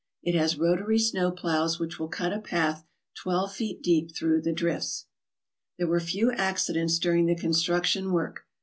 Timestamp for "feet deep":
3.53-4.15